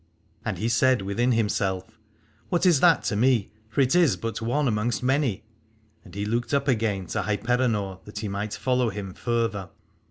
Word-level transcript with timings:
And 0.43 0.57
he 0.57 0.67
said 0.67 1.03
within 1.03 1.31
him 1.33 1.47
self: 1.47 1.99
What 2.49 2.65
is 2.65 2.79
that 2.79 3.03
to 3.03 3.15
me, 3.15 3.51
for 3.69 3.81
it 3.81 3.95
is 3.95 4.17
but 4.17 4.41
one 4.41 4.67
amongst 4.67 5.03
many: 5.03 5.43
and 6.03 6.15
he 6.15 6.25
looked 6.25 6.55
up 6.55 6.67
again 6.67 7.05
to 7.05 7.21
Hyperenor 7.21 7.99
that 8.05 8.17
he 8.17 8.27
might 8.27 8.55
follow 8.55 8.89
him 8.89 9.13
further. 9.13 9.69